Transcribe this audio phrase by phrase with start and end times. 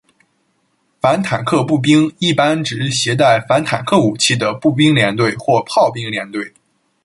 [0.99, 6.55] 反坦克步兵一般指携带反坦克武器的步兵连队或炮兵连队。